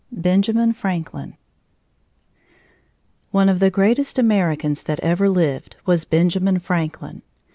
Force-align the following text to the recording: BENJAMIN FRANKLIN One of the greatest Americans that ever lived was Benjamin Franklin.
BENJAMIN 0.11 0.73
FRANKLIN 0.73 1.37
One 3.29 3.49
of 3.49 3.59
the 3.59 3.69
greatest 3.69 4.17
Americans 4.17 4.81
that 4.81 4.99
ever 5.01 5.29
lived 5.29 5.75
was 5.85 6.05
Benjamin 6.05 6.57
Franklin. 6.57 7.21